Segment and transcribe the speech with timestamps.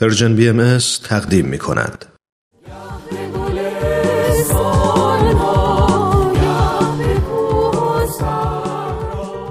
[0.00, 2.04] Persian BM تقدیم می کند.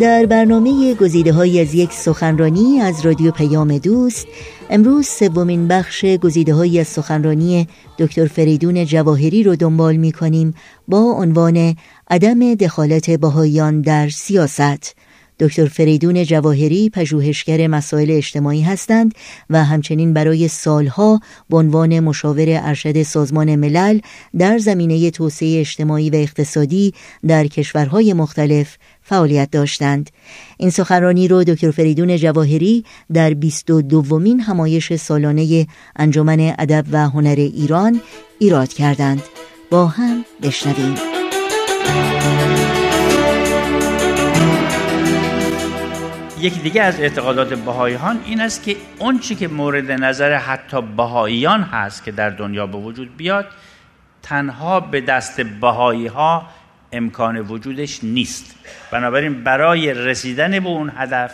[0.00, 4.26] در برنامه گزیده های از یک سخنرانی از رادیو پیام دوست
[4.70, 10.54] امروز سومین بخش گزیده های از سخنرانی دکتر فریدون جواهری رو دنبال می کنیم
[10.88, 11.76] با عنوان
[12.10, 14.96] عدم دخالت بهاییان در سیاست
[15.40, 19.14] دکتر فریدون جواهری پژوهشگر مسائل اجتماعی هستند
[19.50, 24.00] و همچنین برای سالها به عنوان مشاور ارشد سازمان ملل
[24.38, 26.94] در زمینه توسعه اجتماعی و اقتصادی
[27.26, 30.10] در کشورهای مختلف فعالیت داشتند.
[30.58, 37.36] این سخنرانی رو دکتر فریدون جواهری در 22 دومین همایش سالانه انجمن ادب و هنر
[37.36, 38.00] ایران
[38.38, 39.22] ایراد کردند.
[39.70, 40.94] با هم بشنویم.
[46.44, 51.62] یکی دیگه از اعتقادات بهاییان این است که اون چی که مورد نظر حتی بهاییان
[51.62, 53.46] هست که در دنیا به وجود بیاد
[54.22, 56.46] تنها به دست بهایی ها
[56.92, 58.54] امکان وجودش نیست.
[58.90, 61.32] بنابراین برای رسیدن به اون هدف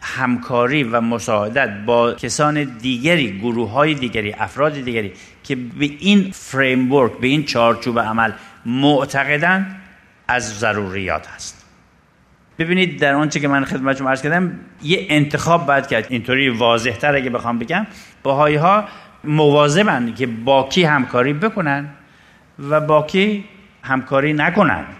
[0.00, 5.12] همکاری و مساعدت با کسان دیگری گروه های دیگری افراد دیگری
[5.44, 8.32] که به این فریمورک به این چارچوب عمل
[8.66, 9.80] معتقدند
[10.28, 11.63] از ضروریات هست.
[12.58, 16.06] ببینید در آنچه که من خدمت شما عرض کردم یه انتخاب باید کرد.
[16.08, 17.86] اینطوری واضح تر اگه بخوام بگم
[18.22, 18.84] باهایی ها
[19.24, 21.88] مواظبن که با کی همکاری بکنن
[22.58, 23.44] و با کی
[23.82, 24.96] همکاری نکنند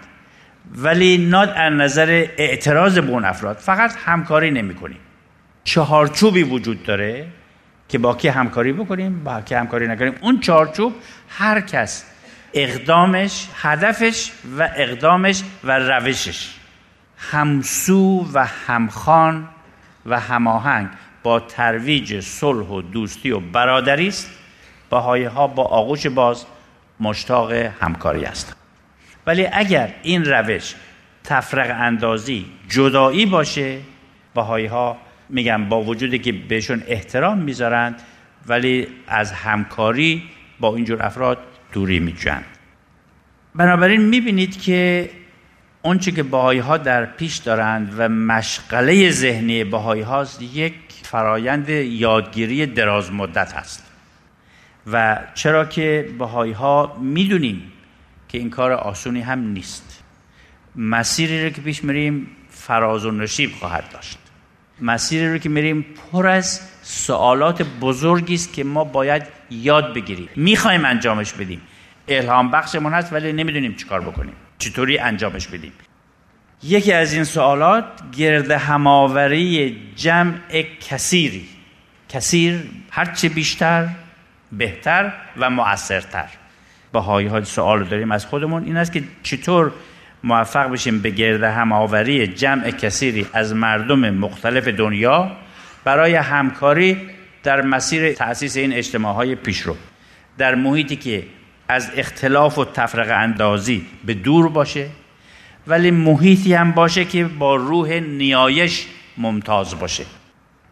[0.76, 4.98] ولی ناد از نظر اعتراض به اون افراد فقط همکاری نمی کنیم
[5.64, 7.26] چهارچوبی وجود داره
[7.88, 10.14] که با کی همکاری بکنیم با کی همکاری نکنیم.
[10.20, 10.94] اون چهارچوب
[11.28, 12.04] هر کس
[12.54, 16.54] اقدامش هدفش و اقدامش و روشش.
[17.16, 19.48] همسو و همخان
[20.06, 20.88] و هماهنگ
[21.22, 24.30] با ترویج صلح و دوستی و برادری است.
[24.92, 26.46] ها با آغوش باز
[27.00, 28.56] مشتاق همکاری است.
[29.26, 30.74] ولی اگر این روش
[31.24, 33.78] تفرق اندازی جدایی باشه
[34.34, 34.96] بهایی ها
[35.28, 38.02] میگم با وجودی که بهشون احترام می‌ذارند
[38.46, 40.22] ولی از همکاری
[40.60, 41.38] با اینجور افراد
[41.72, 42.44] دوری میجوند
[43.54, 45.10] بنابراین می‌بینید که
[45.86, 52.66] اونچه که باهایی ها در پیش دارند و مشغله ذهنی باهایی هاست یک فرایند یادگیری
[52.66, 53.84] دراز مدت هست.
[54.92, 57.72] و چرا که باهایی ها می‌دونیم
[58.28, 60.04] که این کار آسونی هم نیست.
[60.76, 64.18] مسیری رو که پیش میریم فراز و نشیب خواهد داشت.
[64.80, 70.28] مسیری رو که میریم پر از سوالات بزرگی است که ما باید یاد بگیریم.
[70.36, 71.60] می‌خوایم انجامش بدیم.
[72.08, 74.34] الهام بخشمون هست ولی نمی‌دونیم چیکار بکنیم.
[74.64, 75.72] چطوری انجامش بدیم؟
[76.62, 77.84] یکی از این سوالات
[78.16, 80.34] گرد هماوری جمع
[80.90, 81.48] کثیری.
[82.08, 83.88] کثیر هرچه بیشتر
[84.52, 86.28] بهتر و مؤثرتر.
[86.92, 88.64] بهایی ها سوال داریم از خودمون.
[88.64, 89.72] این است که چطور
[90.24, 95.36] موفق بشیم به گرد هماوری جمع کثیری از مردم مختلف دنیا
[95.84, 96.96] برای همکاری
[97.42, 99.76] در مسیر تأسیس این اجتماع های پیشرو.
[100.38, 101.24] در محیطی که
[101.68, 104.86] از اختلاف و تفرق اندازی به دور باشه
[105.66, 108.86] ولی محیطی هم باشه که با روح نیایش
[109.18, 110.04] ممتاز باشه.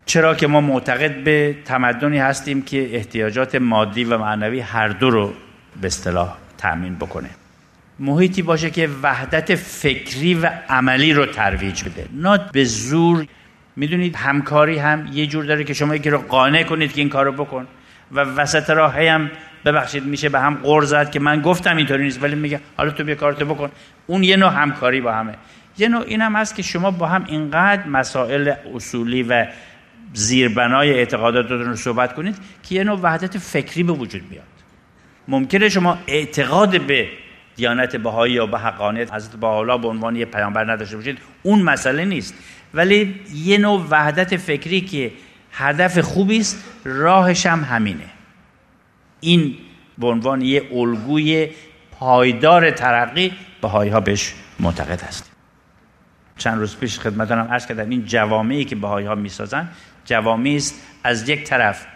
[0.06, 5.32] چرا که ما معتقد به تمدنی هستیم که احتیاجات مادی و معنوی هر دو رو
[5.80, 7.30] به اصطلاح تأمین بکنه.
[7.98, 12.06] محیطی باشه که وحدت فکری و عملی رو ترویج بده.
[12.12, 13.26] نه به زور.
[13.76, 17.32] می‌دونید همکاری هم یه جور داره که شما یکی رو قانع کنید که این کارو
[17.32, 17.66] بکن
[18.12, 19.30] و وسط راه هم
[19.64, 23.04] ببخشید میشه به هم قرض زد که من گفتم اینطوری نیست ولی میگه حالا تو
[23.04, 23.70] بیا کارتو بکن.
[24.06, 25.34] اون یه نوع همکاری با همه.
[25.78, 29.46] یه نوع این هم هست که شما با هم اینقدر مسائل اصولی و
[30.14, 34.44] زیربنای اعتقاداتتون رو صحبت کنید که یه نوع وحدت فکری به وجود بیاد
[35.28, 37.08] ممکنه شما اعتقاد به
[37.56, 42.04] دیانت بهایی یا به حقانیت حضرت بهاءالله به عنوان یه پیامبر نداشته باشید اون مسئله
[42.04, 42.34] نیست.
[42.74, 45.12] ولی یه نوع وحدت فکری که
[45.52, 48.11] هدف خوبی است راهش هم همینه.
[49.22, 49.54] این
[49.98, 51.48] به عنوان یه الگوی
[51.98, 55.32] پایدار ترقی بهایی ها بهش معتقد هستیم.
[56.38, 59.68] چند روز پیش خدمتانم عرض کردم این جوامعی که بهایی ها می‌سازن
[60.04, 60.74] جوامعی است
[61.04, 61.86] از یک طرف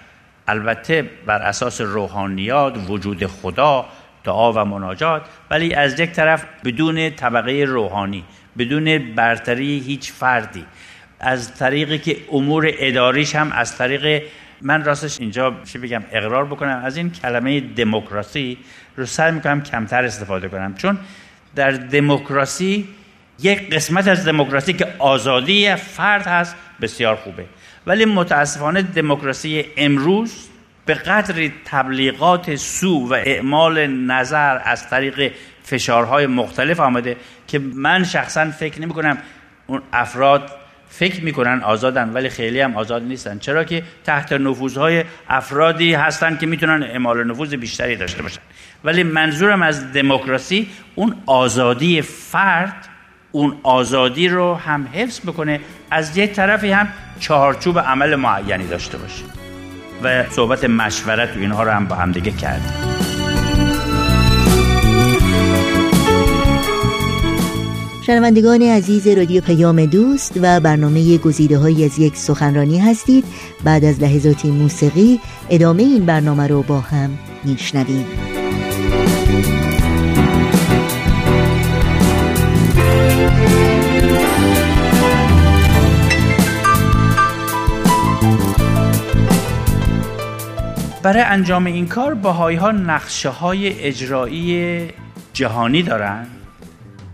[0.49, 3.87] البته بر اساس روحانیات وجود خدا
[4.25, 8.25] دعا و مناجات ولی از یک طرف بدون طبقه روحانی
[8.59, 10.65] بدون برتری هیچ فردی.
[11.21, 14.23] از طریقی که امور اداریش هم از طریق
[14.63, 16.83] من راستش اینجا چی بگم اقرار بکنم.
[16.85, 18.59] از این کلمه دموکراسی
[18.97, 20.75] رو سعی می‌کنم کمتر استفاده کنم.
[20.75, 20.99] چون
[21.55, 22.89] در دموکراسی
[23.41, 27.45] یک قسمت از دموکراسی که آزادی فرد هست بسیار خوبه.
[27.87, 30.49] ولی متاسفانه دموکراسی امروز
[30.87, 35.33] به قدری تبلیغات سو و اعمال نظر از طریق
[35.63, 37.17] فشارهای مختلف آمده
[37.49, 39.19] که من شخصا فکر نمی کنم
[39.67, 40.51] اون افراد
[40.89, 43.39] فکر می‌کنن آزادن ولی خیلی هم آزاد نیستن.
[43.39, 48.41] چرا که تحت نفوذهای افرادی هستن که می‌تونن اعمال نفوذ بیشتری داشته باشن.
[48.85, 52.89] ولی منظورم از دموکراسی اون آزادی فرد
[53.33, 55.61] اون آزادی رو هم حفظ بکنه
[55.91, 56.89] از یک طرفی هم
[57.21, 59.25] چهارچوب عمل معینی داشته باشه.
[60.03, 62.96] و صحبت مشورت و اینها رو هم با هم دیگه کردیم.
[68.07, 73.25] شنوندگان عزیز رادیو پیام دوست و برنامه گزیده های از یک سخنرانی هستید.
[73.65, 75.21] بعد از لحظاتی موسیقی
[75.51, 78.07] ادامه این برنامه رو با هم میشنویم.
[91.03, 94.89] برای انجام این کار باهایی ها نقشه های اجرایی
[95.33, 96.36] جهانی دارند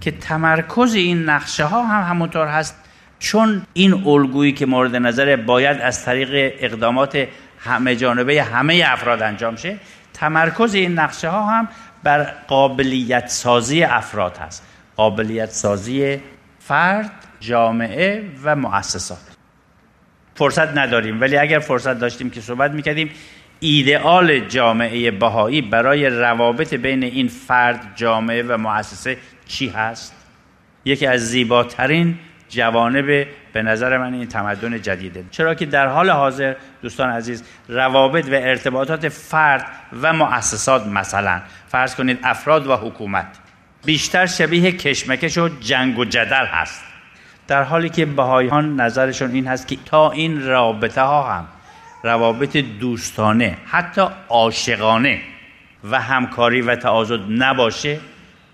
[0.02, 2.76] که تمرکز این نقشه ها هم همونطور هست
[3.18, 7.26] چون این الگویی که مورد نظر باید از طریق اقدامات
[7.58, 9.76] همه جانبه همه افراد انجام شه
[10.14, 11.68] تمرکز این نقشه ها هم
[12.02, 14.66] بر قابلیت سازی افراد هست.
[14.96, 16.20] قابلیت سازی
[16.58, 17.10] فرد
[17.40, 19.18] جامعه و مؤسسات.
[20.34, 23.10] فرصت نداریم ولی اگر فرصت داشتیم که صحبت می‌کردیم
[23.60, 29.16] ایدئال جامعه بهایی برای روابط بین این فرد جامعه و مؤسسه
[29.52, 30.14] چی هست؟
[30.84, 32.18] یکی از زیباترین
[32.48, 35.24] جوانب به نظر من این تمدن جدیده.
[35.30, 39.66] چرا که در حال حاضر دوستان عزیز روابط و ارتباطات فرد
[40.02, 43.26] و مؤسسات مثلا فرض کنید افراد و حکومت
[43.84, 46.84] بیشتر شبیه کشمکش و جنگ و جدل هست.
[47.48, 51.46] در حالی که بهاییان نظرشون این هست که تا این رابطه ها هم
[52.02, 55.20] روابط دوستانه حتی عاشقانه
[55.84, 58.00] و همکاری و تعاضد نباشه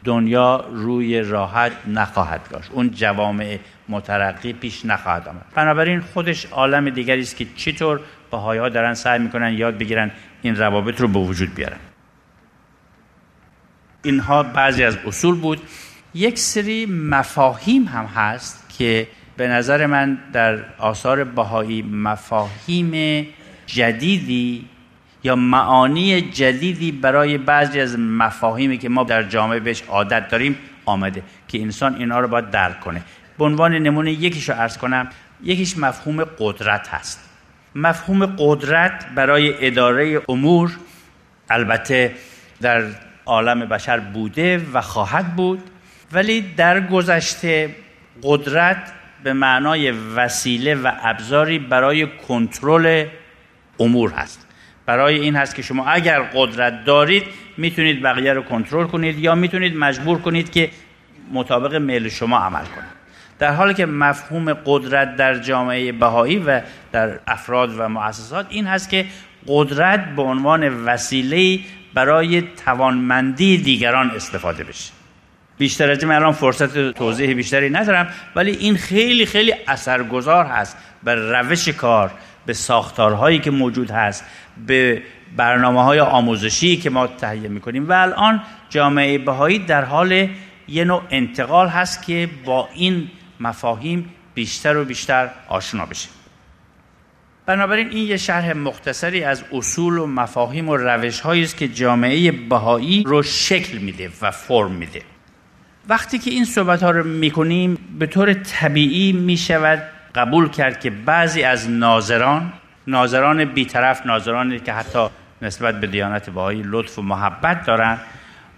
[0.04, 2.70] دنیا روی راحت نخواهد داشت.
[2.72, 3.58] اون جوامع
[3.88, 5.44] مترقی پیش نخواهد آمد.
[5.54, 8.00] بنابراین خودش عالم دیگری است که چطور
[8.30, 10.10] بهایی ها دارن سعی می‌کنن یاد بگیرن
[10.42, 11.78] این روابط رو به وجود بیارن.
[14.02, 15.60] اینها بعضی از اصول بود.
[16.14, 23.26] یک سری مفاهیم هم هست که به نظر من در آثار بهایی مفاهیم
[23.66, 24.68] جدیدی
[25.24, 31.22] یا معانی جدیدی برای بعضی از مفاهیمی که ما در جامعه بهش عادت داریم آمده
[31.48, 33.02] که انسان اینا رو باید درک کنه.
[33.38, 35.08] به عنوان نمونه یکیش رو ارز کنم
[35.42, 37.30] یکیش مفهوم قدرت هست.
[37.74, 40.76] مفهوم قدرت برای اداره امور
[41.50, 42.14] البته
[42.60, 42.84] در
[43.26, 45.62] عالم بشر بوده و خواهد بود
[46.12, 47.74] ولی در گذشته
[48.22, 48.92] قدرت
[49.24, 53.06] به معنای وسیله و ابزاری برای کنترل
[53.80, 54.47] امور هست.
[54.88, 57.23] برای این هست که شما اگر قدرت دارید
[57.56, 60.70] می‌تونید بقیه رو کنترل کنید یا می‌تونید مجبور کنید که
[61.32, 62.99] مطابق میل شما عمل کنید.
[63.38, 66.61] در حالی که مفهوم قدرت در جامعه بهایی و
[66.93, 69.06] در افراد و مؤسسات این هست که
[69.46, 71.61] قدرت به عنوان وسیله
[71.94, 74.93] برای توانمندی دیگران استفاده بشه.
[75.58, 81.14] بیشتر از من الان فرصت توضیح بیشتری ندارم ولی این خیلی خیلی اثرگذار هست بر
[81.14, 82.11] روش کار
[82.46, 84.25] به ساختارهایی که موجود هست
[84.67, 85.02] به
[85.37, 87.88] برنامه های آموزشی که ما تهیه می‌کنیم.
[87.88, 90.28] و الان جامعه بهایی در حال
[90.68, 96.09] یه نوع انتقال هست که با این مفاهیم بیشتر و بیشتر آشنا بشه
[97.47, 103.02] بنابراین این یه شرح مختصری از اصول و مفاهیم و روش است که جامعه بهایی
[103.07, 105.02] رو شکل میده و فرم میده.
[105.88, 109.83] وقتی که این صحبت ها رو می‌کنیم به طور طبیعی می‌شود
[110.18, 112.52] قبول کرد که بعضی از ناظران
[112.87, 115.06] ناظران بیطرف ناظرانی که حتی
[115.42, 118.00] نسبت به دیانت بهایی لطف و محبت دارند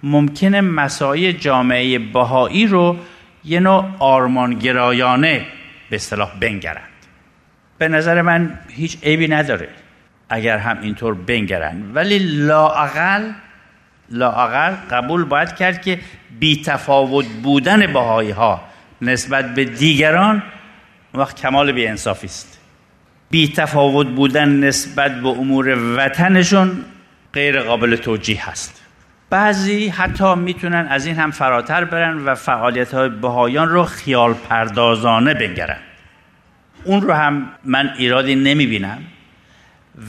[0.03, 2.97] ممکنه مسایی جامعه بهایی رو
[3.45, 5.47] یه نوع آرمانگرایانه
[5.91, 6.85] به اصطلاح بنگرند.
[7.79, 9.69] به نظر من هیچ عیبی نداره
[10.29, 11.97] اگر هم اینطور بنگرند.
[11.97, 13.31] ولی لااقل
[14.11, 16.01] لااقل قبول باید کرد که
[16.41, 18.61] بیتفاوت بودن بهایی ها
[19.03, 20.43] نسبت به دیگران
[21.15, 22.61] وقت کمال بی انصافی است.
[23.31, 26.85] بی تفاوت بودن نسبت به امور وطنشون
[27.33, 28.83] غیر قابل توجیه هست.
[29.31, 35.35] بعضی حتی می‌تونن از این هم فراتر برن و فعالیت های بهایان رو خیال پردازانه
[35.35, 35.79] بنگرن.
[36.85, 38.99] اون رو هم من ایرادی نمی‌بینم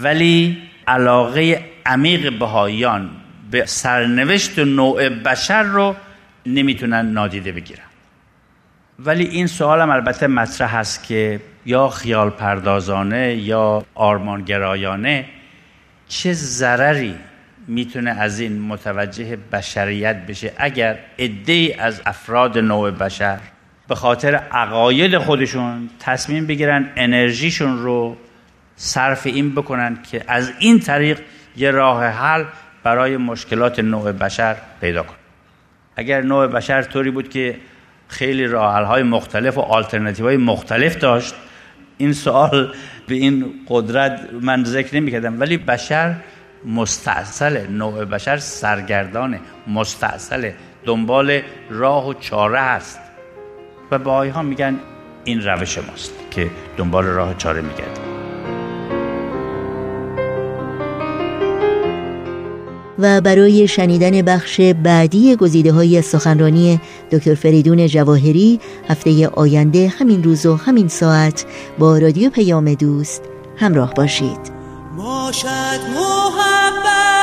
[0.02, 3.10] ولی علاقه عمیق بهایان
[3.52, 5.96] به سرنوشت نوع بشر رو
[6.46, 7.91] نمی‌تونن نادیده بگیرن.
[9.06, 15.26] ولی این سوال هم البته مطرح هست که یا خیال پردازانه یا آرمانگرایانه
[16.08, 17.16] چه ضرری
[17.68, 23.40] می‌تونه از این متوجه بشریت بشه اگر عده از افراد نوع بشر
[23.88, 28.18] به خاطر عقاید خودشون تصمیم بگیرن انرژیشون رو
[28.76, 31.20] صرف این بکنن که از این طریق
[31.58, 32.44] یه راه حل
[32.84, 35.16] برای مشکلات نوع بشر پیدا کن
[35.96, 37.56] اگر نوع بشر طوری بود که
[38.12, 41.34] خیلی راه های مختلف و آلترناتیو های مختلف داشت.
[41.98, 42.74] این سوال
[43.08, 46.16] به این قدرت من ذکر نمی کردم ولی بشر
[46.66, 50.52] مستاصل نوع بشر سرگردان مستاصل
[50.86, 53.00] دنبال راه و چاره هست
[53.92, 54.80] و باهایی ها میگن
[55.24, 58.21] این روش ماست که دنبال راه چاره میگردیم.
[63.02, 66.80] و برای شنیدن بخش بعدی گزیده های سخنرانی
[67.12, 71.46] دکتر فریدون جواهری هفته آینده همین روز و همین ساعت
[71.80, 73.22] با رادیو پیام دوست
[73.58, 74.52] همراه باشید.
[74.98, 77.21] باشد محبت.